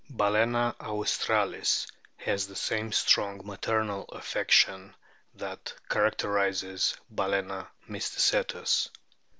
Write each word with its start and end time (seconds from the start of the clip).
Balcena 0.09 0.75
australis 0.79 1.85
has 2.17 2.47
the 2.47 2.55
same 2.55 2.91
strong 2.91 3.39
maternal 3.45 4.09
o 4.09 4.15
affection 4.17 4.95
that 5.35 5.75
characterises 5.91 6.97
Balcena 7.13 7.67
mysticetus. 7.87 8.89